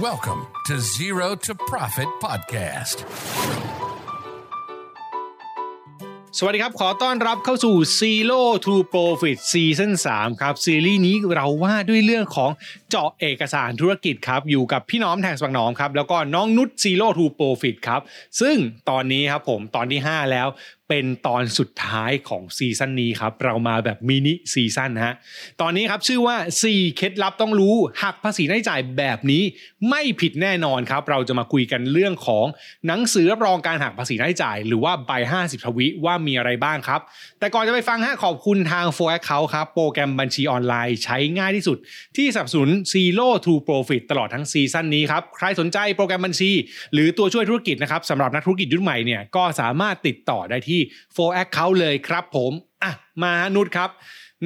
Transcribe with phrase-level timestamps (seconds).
[0.00, 2.98] Welcome to Zero to Profit Podcast.
[6.38, 12.50] สวัสดีครับ ขอต้อนรับเข้าสู่ Zero to Profit Season 3 ครับ ซีรีส์นี้เราว่าด้วยเรื่องของ
[12.90, 18.00] เจาะเอกสารธุรกิจครับ อยู่กับพี่น้อมแทงสปังน้อมครับ แล้วก็น้องนุช Zero to Profit ครับ
[18.40, 18.56] ซึ่ง
[18.90, 20.48] ตอนนี้ครับผมตอนที่ 5 แล้ว
[20.88, 25.14] เป็นตอนสุดท้ายของซีซั่นนี้ครับ เรามาแบบ mini season นะฮะ
[25.60, 26.36] ตอนนี้ครับชื่อว่า
[26.66, 29.42] 4 เคล็ดลับต้องรู้ หักภาษีรายจ่ายแบบนี้
[29.90, 32.46] ไม่ผิดแน่นอนครับ เราจะมาคุยกันเรื่องของ
[32.86, 35.10] หนังสือรับรองการหักภาษีรายจ่าย หรือว่าใบ
[35.42, 37.00] 50 ทวิว่ามีอะไรบ้างครับ
[37.38, 41.78] แต่ก่อนจะไปฟังฮะขอบคุณทาง f o r a c c o u n t ครับโปรแกรมบัญชีออนไลน์ใช้ง่ายที่สุด
[42.16, 46.50] ที่สนับสนุน Zero to Profit ตลอดทั้งซีซั่นนี้ครับ ใครสนใจโปรแกรมบัญชี
[46.92, 50.80] หรือตัวช่วยธุรกิจนะครับสำหรับนักธุรกิจยุคใหม่เนี่ยก็สามารถติดต่อได้ที่
[51.16, 52.52] f o r a c c o u n t เลยครับผม
[52.82, 53.90] อะมาฮนุชครับ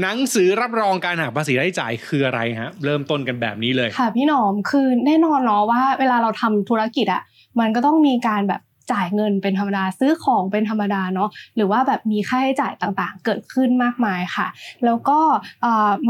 [0.01, 7.23] หนังสือรับรองการหักภาษีรายจ่ายคืออะไรฮะเริ่มต้นกันแบบนี้เลย ค่ะพี่หนอมคือแน่นอนเนาะว่า เวลาเราทำธุรกิจอะ
[7.61, 8.61] มันก็ต้องมีการแบบ
[8.93, 14.47] จ่ายเงินเป็นธรรมดาซื้อของเป็นธรรมดาเนาะหรือว่าแบบมีค่าใช้จ่ายต่างๆ เกิดขึ้นมากมายค่ะ
[14.85, 15.19] แล้วก็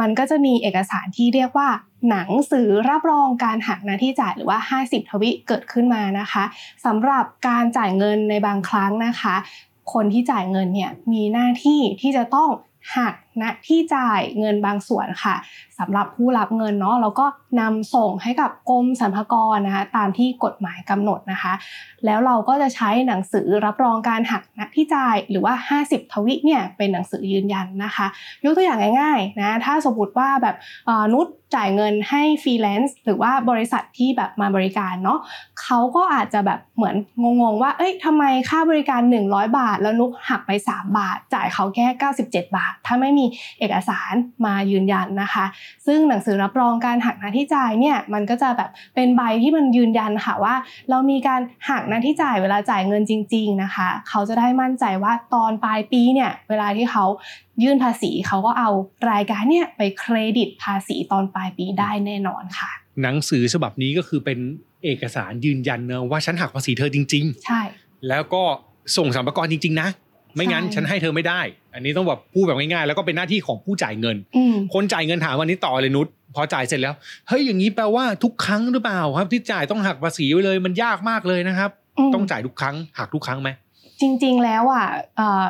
[0.01, 1.69] มันก็จะมีเอกสารที่เรียกว่า
[2.11, 6.45] หนังสือรับรองการหักหน้าที่จ่ายหรือว่า 50 ทวิเกิดขึ้นมานะคะ
[6.87, 9.35] สำหรับการจ่ายเงินในบางครั้งนะคะ
[9.93, 12.49] คนที่จ่ายเงินเนี่ยมีหน้าที่ที่จะต้อง
[12.97, 15.37] หัก หน้าที่จ่ายเงินบางส่วนค่ะ
[15.79, 17.27] สำหรับผู้รับเงินเนาะแล้วก็
[17.61, 21.53] นำส่งให้กับกรมสรรพากรนะคะตามที่กฎหมายกำหนดนะคะ
[22.05, 28.07] แล้วเราก็จะใช้หนังสือรับรองการหักหน้าที่จ่ายหรือว่า 50 ทวิเนี่ยเป็นหนังสือยืนยันนะคะ
[28.45, 30.57] ยกตัวอย่างง่ายๆนะถ้าสมมติว่าแบบ
[31.15, 35.19] นุชจ่ายเงินให้ฟรีแลนซ์หรือว่าบริษัทที่แบบมาบริการเนาะ
[35.63, 41.87] เขาก็อาจจะแบบเหมือนงงๆ ว่า เอ้ยทำไมค่าบริการ 100 บาท แล้วนุชหักไป 3 บาท จ่ายเขาแค่
[42.23, 43.27] 97 บาท ถ้าไม่มี
[43.61, 44.15] เอกสาร
[44.47, 45.45] มายืนยันนะคะ
[45.87, 50.55] ซึ่งหนังสือรับรองการหักหน้าที่จ่ายเนี่ยมันก็จะแบบเป็นใบที่มันยืนยันค่ะว่า
[50.91, 57.05] เรามีการหักหน้าที่จ่ายเวลาจ่ายเงินจริง ๆนะคะ เขาจะได้มั่นใจว่าตอนปลายปีเนี่ยเวลาที่เขา
[57.63, 58.71] ยื่นภาษีเขาก็เอา
[59.11, 62.71] รายการเนี่ยไปเครดิตภาษีตอนปลายปีได้แน่นอนค่ะ
[63.03, 64.39] หนังสือฉบับนี้ก็คือเป็น
[64.85, 68.43] เอกสารยืนยันเนอะว่าฉันหักภาษีเธอจริงใช่ๆแล้วก็
[68.97, 69.89] ส่งสรรพากรจริง ๆ นะ
[70.37, 71.41] ไม่งั้นใช่ฉันให้เธอไม่ได้
[71.75, 76.95] อันนี้ต้องแบบพูดแบบง่ายๆ แล้วก็เป็นหน้าที่ของผู้จ่ายเงินอืมคนจ่ายเงินถามวันนี้ต่อเลยนุชพอจ่ายเสร็จแล้ว
[77.29, 81.71] เฮ้ยอย่างนี้แปลว่าทุกครั้งหรือเปล่าครับ ที่จ่ายต้องหักภาษีไว้เลย มันยากมากเลยนะครับ
[82.09, 83.49] มต้องจ่ายทุกครั้งหักทุกครั้งไหม
[84.01, 84.87] จริง ๆ แล้วอะ
[85.17, 85.45] เอ่อ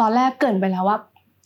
[0.00, 0.98] ตอนแรกเกรินไปแล้วว่า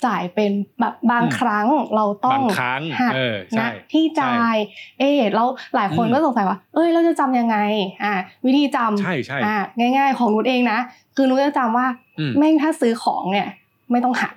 [0.07, 4.57] จ่ายเป็นแบบบางอืมครั้งเราต้องบางครั้งหักเออใช่นะที่จ่าย
[4.99, 7.57] เอ๊ะแล้วหลายคนอืมก็สงสัยว่า เอ้ยเราจะจำยังไง
[8.05, 8.13] อ่า
[8.47, 10.79] วิธีจำใช่ใช่อ่าง่าย ๆ ของนุชเองนะ
[11.17, 11.87] คือนุชจะจำว่า
[12.19, 13.49] อืมแม่งถ้าซื้อของเนี่ย
[13.91, 14.35] ไม่ต้องหัก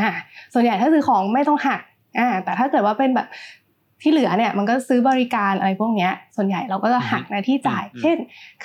[0.00, 0.10] อ่า
[0.52, 1.80] ส่วนใหญ่ถ้าซื้อของไม่ต้องหัก
[2.18, 3.26] อ่าแต่ถ้าเกิดว่าเป็นแบบ
[4.02, 8.16] ที่เหลือเนี่ยมันก็ซื้อบริการอะไรพวกเนี้ยส่วนใหญ่เราก็จะหักหน้าที่จ่ายอืมเช่น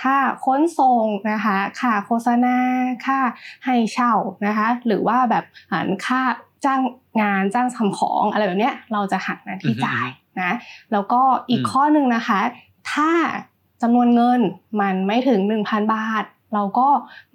[0.02, 2.58] ค่าขนส่งนะคะค่าโฆษณา
[3.06, 3.20] ค่า
[3.66, 4.14] ให้เช่า
[4.46, 6.22] นะคะหรือว่าแบบอ่านค่า
[6.66, 6.82] จ้าง
[7.22, 10.08] งานจ้างทำของอะไรแบบเนี้ยเราจะหักหน้าที่จ่าย
[10.42, 10.56] นะ
[10.92, 12.40] แล้วก็อีกอืมข้อหนึ่งนะคะ
[12.94, 13.12] ถ้า
[13.82, 14.42] จำนวนเงิน
[14.82, 16.88] มันไม่ถึง 1,000 บาท เราก็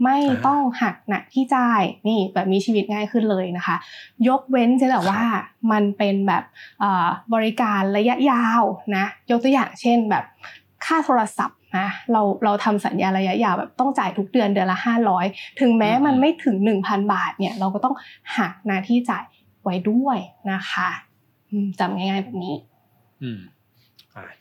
[0.04, 0.16] ไม่
[0.47, 3.76] ต้องหักหน้าที่จ่ายนี่แบบมีชีวิตง่ายขึ้นเลยนะคะ
[4.28, 5.21] ยกเว้นใช่แต่ว่า
[5.72, 6.44] มันเป็นแบบ
[6.81, 8.62] เอ่อบริการระยะยาว
[8.97, 10.25] นะยกตัวอย่างเช่นแบบ
[10.84, 14.78] ค่าโทรศัพท์นะเราเราทำสัญญาระยะยาวแบบต้องจ่ายทุกเดือนเดือนละ
[15.19, 17.94] 500 ถึงแม้มันไม่ถึง 1,000 บาทเนี่ยเราก็ต้อง
[18.37, 19.25] หักหน้าที่จ่าย
[19.65, 20.19] ไว้ด้วย
[20.53, 20.91] นะคะ
[21.50, 22.54] อืมจำง่ายๆแบบนี้
[23.22, 23.59] อืมอ่า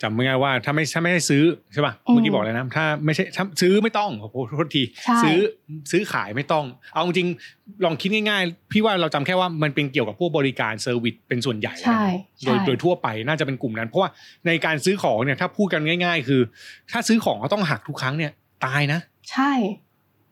[0.01, 1.43] จำไม่ง่ายว่าถ้าไม่ถ้าไม่ได้ซื้อ
[1.73, 5.39] ใช่ป่ะอืมเมื่อกี้บอกเลยนะถ้าไม่ใช่ถ้าซื้อไม่ต้องขอโทษทีใช่ซื้อ
[5.91, 12.03] ซื้อขายไม่ต้อง เอาจริงๆลองคิดง่ายๆ พี่ว่าเราจำแค่ว่ามันเป็นเกี่ยวกับพวกบริการเซอร์วิสเป็นส่วนใหญ่ใช่
[12.45, 14.09] โดยใช่โดยทั่วไปน่าจะเป็นกลุ่มนั้น เพราะว่า
[14.47, 16.41] ในการซื้อของเนี่ยถ้าพูดกันง่าย ๆ คือ
[16.91, 18.31] ถ้าซื้อของก็ต้องหักทุกครั้งเนี่ย
[18.65, 18.99] ตายนะ
[19.31, 19.51] ใช่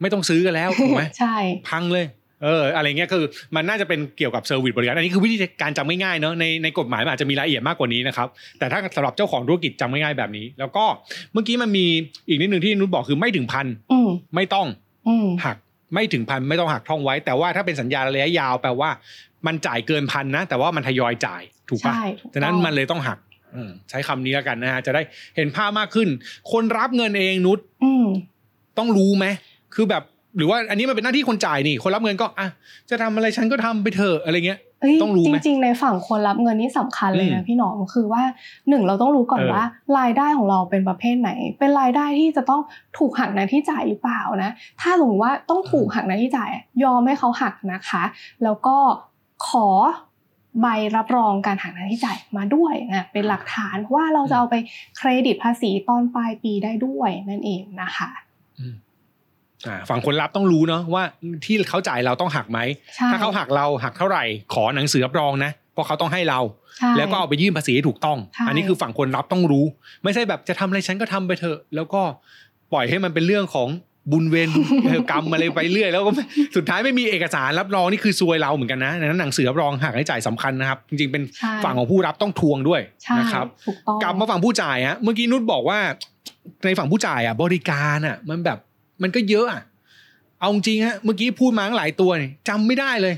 [0.02, 1.36] ไม่ต้องซื้อกันแล้วถูกไหมใช่
[1.70, 2.06] พังเลย
[2.44, 3.24] เอออะไรเงี้ยคือ
[3.56, 8.28] มันน่าจะเป็นเกี่ยวกับเซอร์วิสบริการอันนี้คือวิธีการจำง่ายๆเนอะในในกฎหมายมันอาจจะมีรายละเอียดมากกว่านี้นะครับ
[8.60, 10.86] แต่ถ้าสำหรับเจ้าของธุรกิจจำง่ายๆแบบนี้ แล้วก็
[11.34, 11.86] เมื่อกี้มันมี
[12.30, 14.68] อีกนิดหนึ่งที่นุชบอกคือไม่ถึงพันอืมไม่ต้อง
[15.08, 15.58] อืมหัก
[15.94, 18.90] ไม่ถึงพันไม่ต้องหักท่องไว้ แต่ว่าถ้าเป็นสัญญาระยะยาวแปลว่า
[19.48, 23.20] มันจ่ายเกินพันนะ แต่ว่ามันทยอยจ่ายถูกปะใช่ถูกฉะนั้นต้องมันเลยต้องหัก
[23.56, 25.02] อืมใช้คำนี้แล้วกันนะฮะจะได้
[25.36, 26.08] เห็นภาพมากขึ้น
[26.52, 28.06] คนรับเงินเองนุชอืม
[28.78, 29.26] ต้องรู้ไหม
[29.76, 30.04] คือแบบ
[30.38, 32.48] หรือว่าอันนี้มันเป็นหน้าที่คนจ่ายนี่ คนรับเงินก็อะ
[32.90, 38.24] จะทำอะไรฉันก็ทำไปเถอะอะไรเงี้ยเอ้ยต้องรู้ไหมจริง ๆ ในฝั่งคนรับเงินนี่สำคัญเลยอืนะมพี่หนอมคือว่า
[38.70, 39.64] หนึ่งเราต้องรู้ก่อนเออว่า
[39.98, 42.62] รายได้ของเราเป็นประเภทไหน เป็นรายได้ที่จะต้อง
[42.98, 44.52] ถูกหักหน้าที่จ่ายหรือเปล่านะ
[44.82, 46.50] ถ้าสมมติว่าต้องถูกหักหน้าที่จ่าย
[46.84, 48.04] ยอมให้เขาหักนะคะ
[48.44, 48.78] แล้วก็
[49.48, 49.68] ขอ
[50.62, 54.56] ใบรับรองการหักหน้าที่จ่ายมาด้วยนะเป็นหลักฐานว่าเราจะเอาไป
[54.98, 58.10] เครดิตภาษีตอนปลายปีได้ด้วยนั่นเองนะคะ
[58.60, 58.76] อ่า
[59.90, 61.04] ฝั่งคนรับต้องรู้เนาะว่า
[61.46, 62.60] ที่เขาจ่ายเราต้องหักไหม
[62.96, 64.24] ใช่ถ้าเขาหักเราหักเท่าไหร่
[64.54, 66.40] ขอหนังสือรับรองนะเพราะเขาต้องให้เรา
[66.78, 69.66] ใช่แล้วก็เอาไปยื่นภาษีให้ถูกต้องใช่อันนี้คือฝั่งคนรับต้องรู้
[70.04, 72.02] ไม่ใช่แบบจะทำอะไรฉันก็ทำไปเถอะ แล้วก็
[72.74, 73.70] ปล่อยให้มันเป็นเรื่องของ
[74.12, 76.24] บุญเวรบุญเออกรรมอะไรไปเรื่อย แล้วก็ไม่
[76.56, 85.80] สุดท้ายไม่มีเอกสารรับรองนี่คือซวยเราเหมือนกันนะดังนั้นหนังสือรับรองหักรายจ่ายสำคัญนะครับ จริงๆเป็นใช่ฝั่งของผู้รับต้องทวงด้วยใช่นะครับถูกต้องกลับมาฝั่งผู้จ่ายฮะเมื่อกี้นุชบอกว่า
[86.66, 88.58] ในฝั่งผู้จ่ายอะบริการอะมันแบบ
[89.02, 89.64] มันก็เยอะอะ
[90.40, 93.16] เอาจริงฮะเมื่อกี้พูดมาตั้งหลายตัวนี่จำไม่ได้เลย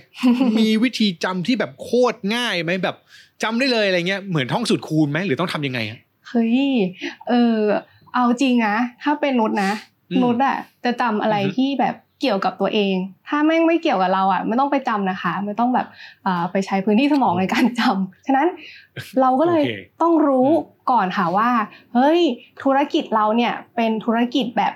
[0.60, 2.96] มีวิธีจำที่แบบโคตรง่ายไหมแบบ
[3.44, 6.58] จำได้เลยอะไรเงี้ยเหมือนท่องสูตรคูณไหมหรือต้องทำยังไงอะเฮ้ย
[7.30, 7.58] เออ
[8.14, 9.72] เอาจริงนะถ้าเป็นนุชนะ
[10.12, 10.56] อืมนุชอะ
[10.86, 12.96] จะจำอะไรอือฮึที่แบบเกี่ยวกับตัวเอง
[13.28, 15.88] ถ้าแม่งไม่เกี่ยวกับเราอะไม่ต้องไปจำนะคะ ไม่ต้องแบบ
[16.25, 18.48] อ่าไปใช้พื้นที่สมองในการจำฉะนั้น
[19.22, 19.72] เราก็เลยโอเค
[20.02, 21.50] ต้องรู้อืมก่อนค่ะว่า
[21.94, 22.20] เฮ้ย
[22.64, 24.74] ธุรกิจเราเนี่ยเป็นธุรกิจแบบ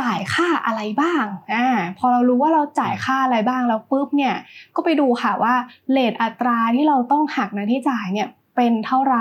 [0.00, 1.66] จ่ายค่าอะไรบ้างอ่า
[1.98, 4.34] พอเรารู้ว่าเราจ่ายค่าอะไรบ้างแล้วปุ๊บเนี่ย
[4.74, 5.54] ก็ไปดูค่ะว่า
[5.92, 9.16] เลทอัตราที่เราต้องหักหน้าที่จ่ายเนี่ยเป็นเท่าไหร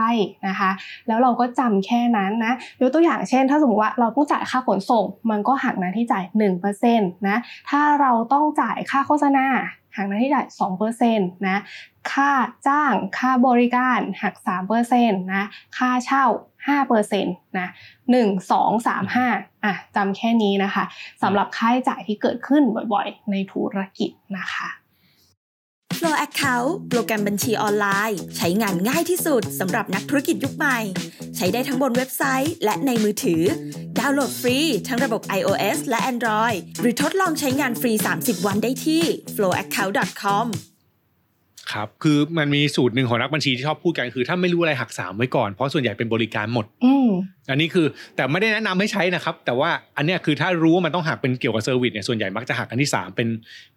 [0.48, 0.72] นะคะ
[1.08, 6.24] แล้วเราก็จำแค่นั้นนะยกตัวอย่างเช่น ถ้าสมมติว่าเราต้องจ่ายค่าขนส่ง มันก็หักหน้าที่จ่าย
[6.76, 7.38] 1%นะ
[7.70, 9.46] ถ้าเราต้องจ่ายค่าโฆษณา
[9.96, 10.48] หักหน้าที่จ่าย
[10.80, 11.62] 2%นต์นะ
[12.12, 12.32] ค่า
[12.68, 15.44] จ้าง ค่าบริการหัก3%นต์นะ
[15.78, 16.26] ค่าเช่า
[16.68, 17.68] 5%นต์นะ
[18.12, 20.84] 1 2 3 5อะจำแค่นี้นะคะ
[21.24, 22.64] สำหรับค่าใช้จ่ายที่เกิดขึ้น
[22.94, 24.10] บ่อยๆ ในธุรกิจ
[24.40, 24.70] นะคะ
[25.98, 30.80] Flow Account โปรแกรมบัญชีออนไลน์ ใช้งานง่ายที่สุดสำหรับนักธุรกิจยุคใหม่
[31.36, 33.42] ใช้ได้ทั้งบนเว็บไซต์และในมือถือ
[34.00, 34.58] ดาวน์โหลดฟรี
[34.88, 39.04] ทั้งระบบ iOS และ Android หรือทดลองใช้งานฟรี 30 วันได้ที่
[39.36, 40.46] flowaccount.com
[41.72, 47.10] ครับ คือมันมีสูตรหนึ่งของนักบัญชีที่ชอบพูดกันคือ ถ้าไม่รู้อะไรหักสามไว้ก่อน เพราะส่วนใหญ่เป็นบริการหมดอืม
[47.50, 53.30] อันนี้คือแต่ไม่ได้แนะนำให้ใช้นะครับ แต่ว่าอันเนี้ยคือถ้ารู้ว่ามันต้องหักเป็นเกี่ยวกับ service เนี่ยส่วนใหญ่มักจะหักอันที่สามเป็น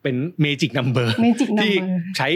[0.02, 1.72] เป็น magic number Magic number ที่
[2.16, 2.28] ใช้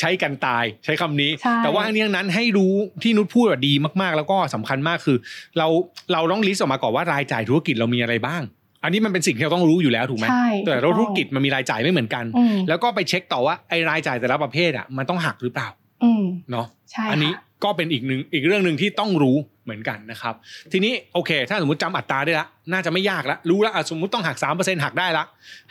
[0.00, 3.72] ใช้กันตายใช้คำนี้ใช่แต่ว่าอันนี้ทั้งนั้นให้รู้ที่นุชพูดแบบดี
[4.02, 5.18] มากๆ แล้วก็สำคัญมากคือ
[5.58, 5.66] เรา
[6.12, 8.42] เราต้อง list ออกมาก่อนว่ารายจ่ายธุรกิจเรามีอะไรบ้าง
[8.84, 15.68] อันนี้มันเป็นสิ่งที่เราต้องรู้อยู่แล้วถูกไหมใช่แต่เราธุรกิจมันมีรายจ่ายไม่เหมือนกันอืมแล้วก็ไปเช็คต่อว่าไอ้รายจ่ายแต่ละประเภทอะมันต้องหักหรือเปล่า
[16.04, 20.34] อืมเนาะใช่อันนี้ค่ะก็เป็นอีกหนึ่งอีกเรื่องหนึ่งที่ต้องรู้ เหมือนกันนะครับ
[20.72, 25.24] ทีนี้โอเค ถ้าสมมติจำอัตราได้ละน่าจะไม่ยากละรู้แล้วอะสมมติต้องหักสามเปอร์เซ็นหักได้ละ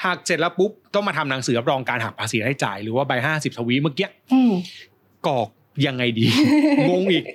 [0.05, 4.53] หักเสร็จแล้วปุ๊บต้องมาทำหนังสือรับรองการหักภาษีรายจ่ายหรือว่าใบห้าสิบทวีเมื่อกี้อืม
[5.27, 5.47] กรอก
[5.87, 6.27] ยังไงดี
[6.89, 7.25] งงอีก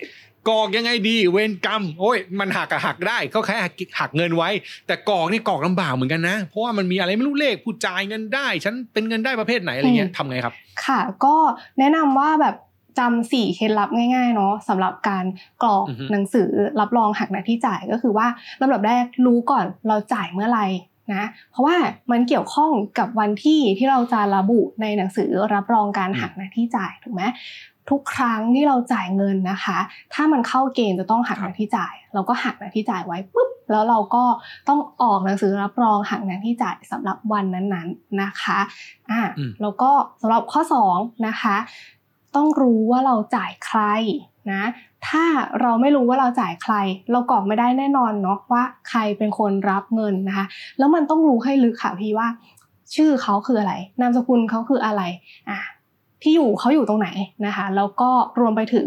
[0.49, 4.51] กรอกยังไงดีเวรกรรมโอ้ยมันหักอะหักได้ก็แค่หักหักเงินไว้
[4.87, 10.55] แต่กรอกนี่กรอกลำบากเหมือนกันนะ เพราะว่ามันมีอะไรไม่รู้เลขผู้จ่ายเงินได้ ฉันเป็นเงินได้ประเภทไหนอะไรเงี้ยทำไงครับ
[10.85, 11.35] ค่ะ ก็
[11.79, 12.55] แนะนำว่าแบบ
[12.99, 15.25] จำสี่เคล็ดลับง่ายๆเนาะสำหรับการ
[15.65, 16.51] กรอกอือฮึหนังสือ
[16.81, 18.27] รับรองหักหน้าที่จ่ายก็คือว่า
[18.61, 20.67] ลำดับแรกรู้ก่อนเราจ่ายเมื่อไหร่
[21.15, 21.77] นะเพราะว่า
[22.11, 27.23] มันเกี่ยวข้องกับวันที่ที่เราจะระบุในหนังสือรับรองการหักหน้าที่จ่ายถูกไหม
[27.91, 29.79] ทุกครั้งที่เราจ่ายเงินนะคะ
[30.15, 34.25] ถ้ามันเข้าเกณฑ์จะต้องหักหน้าที่จ่าย เราก็หักหน้าที่จ่ายไว้ปุ๊บแล้วเราก็
[34.69, 38.59] ต้องออกหนังสือรับรองหักหน้าที่จ่ายสำหรับวันนั้นๆนะคะ
[39.11, 39.91] อ่าอืมแล้วก็
[40.21, 40.97] สำหรับข้อสอง
[41.27, 41.57] นะคะ
[42.35, 43.81] ต้องรู้ว่าเราจ่ายใคร
[44.53, 44.63] นะ
[45.09, 45.25] ถ้า
[45.61, 46.75] เราไม่รู้ว่าเราจ่ายใคร
[47.11, 50.47] เรากรอกไม่ได้แน่นอนเนาะว่าใครเป็นคนรับเงินนะคะ
[50.79, 52.29] แล้วมันต้องรู้ให้ลึกค่ะพี่ว่า
[52.95, 55.03] ชื่อเขาคืออะไร นามสกุลเขาคืออะไร
[55.51, 55.59] อะ
[56.23, 57.09] ที่อยู่เขาอยู่ตรงไหน
[57.47, 58.87] นะคะแล้วก็รวมไปถึง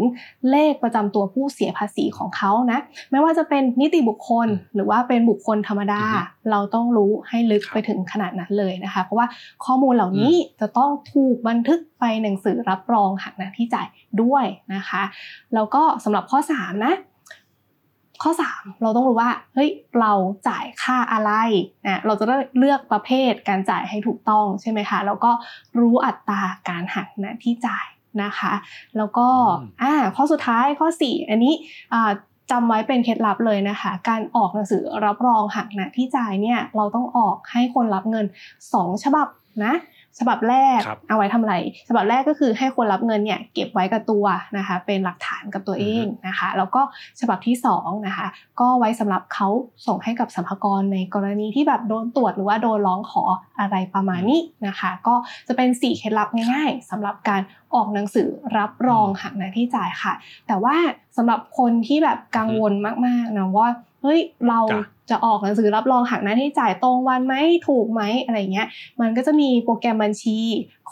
[0.51, 2.79] เลขประจำตัวผู้เสียภาษีของเขานะ
[3.12, 9.27] ไม่ว่าจะเป็นนิติบุคคลหรือว่าเป็นบุคคลธรรมดาอือฮึเราต้องรู้ให้ลึกครับไปถึงขนาดนั้นเลยนะคะ เพราะว่า
[9.65, 13.88] ข้อมูลเหล่านี้จะต้องถูกบันทึกไปหนังสือรับรองหักหน้าที่จ่าย
[14.21, 14.45] ด้วย
[14.75, 15.03] นะคะ
[15.53, 16.93] แล้วก็สำหรับข้อ3นะ
[18.23, 20.11] ข้อ 3 เราต้องรู้ว่าเฮ้ยเรา
[20.47, 21.31] จ่ายค่าอะไร
[21.88, 25.31] นะเราจะได้เลือกประเภทการจ่ายให้ถูกต้องใช่ไหมคะแล้วก็
[25.79, 27.85] รู้อัตราการหักหน้าที่จ่าย
[28.23, 28.53] นะคะ
[28.97, 29.27] แล้วก็
[29.59, 31.53] อืมอ่าข้อสุดท้ายข้อ 4 อันนี้
[31.93, 32.11] อ่า
[32.51, 38.25] จำไว้เป็นเคล็ดลับเลยนะคะ การออกหนังสือรับรองหักหน้าที่จ่ายเนี่ยเราต้องออกให้คนรับเงิน
[38.63, 39.27] 2 ฉบับ
[39.65, 39.73] นะ
[40.19, 41.55] ฉบับแรกครับเอาไว้ทำอะไร
[41.89, 44.25] ฉบับแรกก็คือให้คนรับเงินเนี่ยเก็บไว้กับตัว
[44.57, 46.81] นะคะ เป็นหลักฐานกับตัวเองนะคะ แล้วก็
[47.19, 48.27] ฉบับที่สองนะคะ
[48.59, 49.47] ก็ไว้สำหรับเขา
[49.88, 53.23] ส่งให้กับสัมภากรในกรณีที่แบบโดนตรวจหรือว่าโดนร้องขอ
[53.59, 55.15] อะไรประมาณนี้นะคะ ก็
[55.47, 57.41] จะเป็น4เคล็ดลับง่ายๆสำหรับการ
[57.73, 60.13] ออกหนังสือรับรองหักหน้าที่จ่ายค่ะ
[60.47, 60.75] แต่ว่า
[61.17, 62.73] สำหรับคนที่แบบกังวล
[63.05, 63.69] มากๆนะว่า
[64.01, 64.59] เฮ้ยเรา
[65.09, 67.35] จะออกหนังสือรับรองหักหน้าที่จ่ายตรงวันไหม
[67.67, 68.67] ถูกไหมอะไรเงี้ย
[69.01, 70.37] มันก็จะมีโปรแกรมบัญชี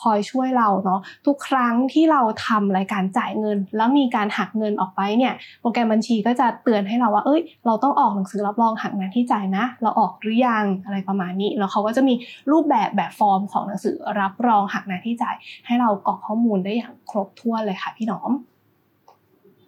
[0.01, 12.13] คอยช่วยเราเนาะทุกครั้งที่เราทำรายการจ่ายเงิน แล้วมีการหักเงินออกไปเนี่ย โปรแกรมบัญชีก็จะเตือนให้เราว่าเอ้ย เราต้องออกหนังสือรับรองหักหน้าที่จ่ายนะ เราออกหรือยังอะไรประมาณนี้ แล้วเขาก็จะมี
[12.51, 18.31] รูปแบบแบบฟอร์มของหนังสือรับรองหักหน้าที่จ่าย ให้เรากรอกข้อมูลได้อย่างครบถ้วนเลยค่ะพี่หนอม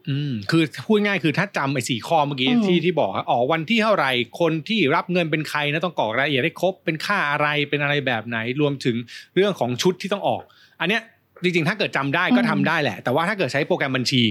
[0.09, 8.95] อืมคือพูดง่ายคือถ้าจำไอ้สี่ข้อเมื่อกี้อืมที่ที่บอกอะอ๋อวันที่เท่าไหร่คนที่รับเงินเป็นใครนะต้องกรอกรายละเอียดให้ครบเป็นค่าอะไรเป็นอะไรแบบไหนรวมถึง
[9.35, 10.41] เรื่องของชุดที่ต้องออก
[10.79, 11.01] อันเนี้ย
[11.43, 14.21] จริงๆ ถ้าเกิดจำได้ก็ทำได้แหละ แต่ว่าถ้าเกิดใช้โปรแกรมบัญชี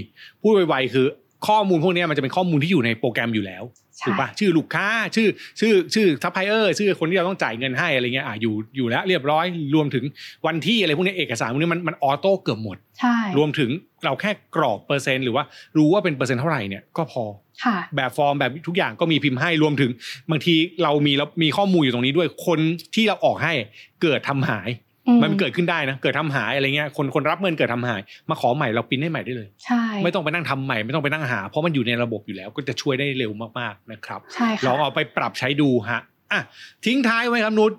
[0.41, 1.05] พูดไวๆคือ
[1.47, 3.63] ข้อมูลพวกเนี้ยมันจะเป็นข้อมูลที่อยู่ในโปรแกรมอยู่แล้ว
[3.97, 5.27] ใช่ถูกปะชื่อลูกค้าชื่อ
[5.59, 10.03] ชื่อชื่อซัพพลายเออร์ชื่อคนที่เราต้องจ่ายเงินให้อะไรเงี้ยอะอยู่อยู่แล้วเรียบร้อย รวมถึง
[10.47, 13.69] วันที่อะไรพวกนี้เอกสารพวกนี้มันมัน auto เกือบหมดใช่รวมถึง
[14.05, 15.43] เราแค่กรอกเปอร์เซ็นต์หรือว่า
[15.77, 17.23] รู้ว่าเป็นเปอร์เซ็นต์เท่าไหร่เนี่ยก็พอ
[17.63, 19.91] ค่ะแบบฟอร์มแบบทุกอย่างก็มีพิมพ์ให้รวมถึง
[20.31, 22.59] บางทีเรามีแล้วมีข้อมูลอยู่ตรงนี้ด้วยคน
[22.95, 23.53] ที่เราออกให้
[24.01, 24.88] เกิดทำหายอื
[25.23, 36.01] มันเกิดขึ้นได้นะ เกิดทำหายอะไรเงี้ย คนคนรับเงินเกิดทำหาย มาขอใหม่เราปริ้นให้ใหม่ได้เลย ใช่ ไม่ต้องไปนั่งทำใหม่ ไม่ต้องไปนั่งหา เพราะมันอยู่ในระบบอยู่แล้ว ก็จะช่วยได้เร็วมากๆนะครับ ใช่ลองค่ะเอาไปปรับใช้ดูฮะ
[36.31, 36.41] อะ
[36.85, 37.71] ทิ้งท้ายไว้ครับนุช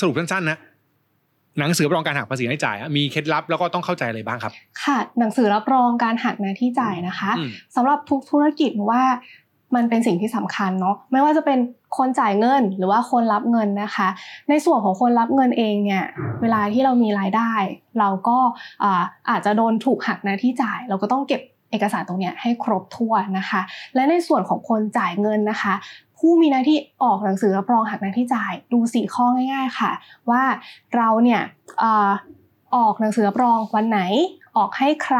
[0.00, 0.58] สรุปสั้นๆนะ
[1.58, 4.52] หนังสือรับรองการหักภาษีให้จ่ายอะมีเคล็ดลับแล้วก็ต้องเข้าใจอะไรบ้างครับ
[4.84, 9.04] ค่ะ หนังสือรับรองการหักหน้าที่จ่ายนะคะอืมสำหรับทุกธุรกิจหนูว่า
[9.76, 11.58] มันเป็นสิ่งที่สำคัญเนาะไม่ว่าจะเป็น
[11.98, 14.08] คนจ่ายเงินหรือว่าคนรับเงินนะคะ
[14.48, 16.04] ในส่วนของคนรับเงินเองเนี่ย
[16.42, 17.52] เวลาที่เรามีรายได้
[17.98, 18.38] เราก็
[18.82, 23.60] อาอาจจะโดนถูกหักหน้าที่จ่าย เราก็ต้องเก็บเอกสารตรงนี้ให้ครบถ้วนนะคะ
[23.94, 25.74] และในส่วนของคนจ่ายเงินนะคะ
[26.18, 29.92] ผู้มีหน้าที่ออกหนังสือรับรองหักหน้าที่จ่ายดูสี่ข้อง่าย ๆค่ะ
[30.30, 30.42] ว่า
[30.96, 31.42] เราเนี่ย
[32.76, 34.00] ออกหนังสือรับรองวันไหน
[34.56, 35.18] ออกให้ใคร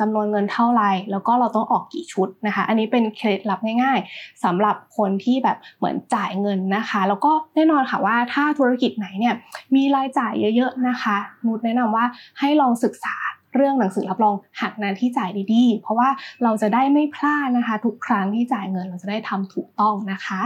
[0.00, 9.34] จำนวนเงินเท่าไหร่แล้วก็เราต้องออกกี่ชุดนะคะ อันนี้เป็นเคล็ดลับง่าย ๆสำหรับคนที่แบบเหมือนจ่ายเงินนะคะ แล้วก็แน่นอนค่ะว่าถ้าธุรกิจไหนเนี่ย
[9.74, 12.04] มีรายจ่ายเยอะๆนะคะนุชแนะนำว่า
[12.40, 13.16] ให้ลองศึกษา
[13.54, 16.08] เรื่องหนังสือรับรองหักหน้าที่จ่ายดีๆ เพราะว่า
[16.42, 20.42] เราจะได้ไม่พลาดนะคะ ทุกครั้งที่จ่ายเงินเราจะได้ทำถูกต้องนะคะ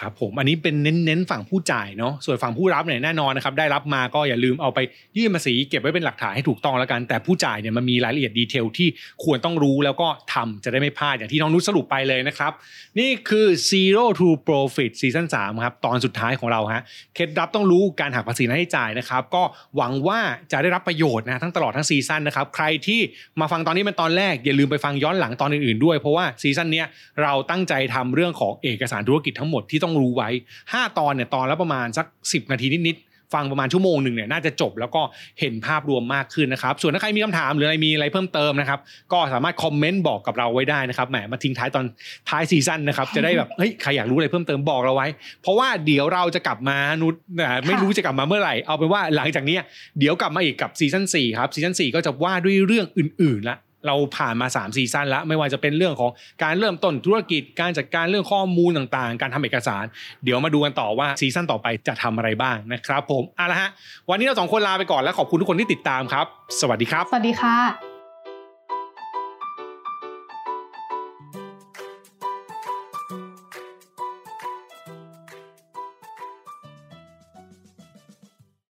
[0.00, 4.78] ครับผมอันนี้เป็นเน้นๆฝั่งผู้จ่ายเนาะส่วนฝั่งผู้รับเนี่ยแน่นอนนะครับได้รับมาก็อย่าลืมเอาไป
[5.16, 8.88] ยื่นภาษีเก็บไว้เป็นหลักฐานให้ถูกต้องแล้วกัน แต่ผู้จ่ายเนี่ยมันมีรายละเอียดดีเทลที่
[9.24, 12.52] ควรต้องรู้แล้วก็ทำจะได้ไม่พลาดอย่างที่น้องนุชสรุปไปเลยนะครับ
[12.98, 16.82] นี่คือ Zero to Profit ซีซั่น3ครับตอนสุดท้ายของเราฮะ
[17.14, 19.42] เคล็ดลับต้องรู้การหักภาษีหน้าที่จ่ายนะครับก็
[19.76, 20.20] หวังว่า
[20.52, 23.00] จะได้รับประโยชน์นะทั้งตลอดทั้งซีซั่นนะครับใครที่
[23.40, 26.86] มาฟังตอนนี้เป็นตอนแรกอย่าลืมไปฟังย้อนหลังตอนอื่นๆด้วยเพราะว่าซีซั่นเนี้ย
[27.22, 30.28] เราตั้งใจทำเรื่องของเอกสารธุรกิจทั้งหมดที่ต้องรู้ไว้
[30.62, 35.02] 5 ตอนเนี่ยตอนละประมาณสัก 10 นาทีนิดๆฟังประมาณชั่วโมงหนึ่งเนี่ยน่าจะจบแล้วก็
[35.40, 38.78] เห็นภาพรวมมากขึ้นนะครับ ส่วนถ้าใครมีคำถามหรืออะไรมีอะไรเพิ่มเติมนะครับ
[39.12, 41.84] ก็สามารถคอมเมนต์บอกกับเราไว้ได้นะครับแหมมาทิ้งท้ายตอน
[42.28, 45.08] ท้าย season นะครับจะได้แบบเฮ้ยใครอยากรู้อะไรเพิ่มเติมบอกเราไว้
[45.42, 49.62] เพราะว่าเดี๋ยวเราจะกลับมานุชอ่าไม่รู้จะกลับมาเมื่อไหร่เอาเป็นว่าหลังจากเนี้ย
[49.98, 56.10] เดี๋ยวกลับมาอีกกับ season 4ครับ season 4ก็จะว่าด้วยเรื่องอื่นๆละ เราผ่านมา3 season แล้วไม่ว่าจะเป็นเรื่องของ
[56.42, 59.84] การเริ่มต้นธุรกิจการจัดการเรื่องข้อมูลต่างๆ การทำเอกสาร
[60.24, 63.70] เดี๋ยวมาดูกันต่อว่า season ต่อไปจะทำอะไรบ้างนะครับผมเอาละฮะ
[64.10, 66.26] วันนี้เราสองคนลาไปก่อนและขอบคุณทุกคนที่ติดตามครับ
[66.60, 67.93] สวัสดีครับ สวัสดีค่ะ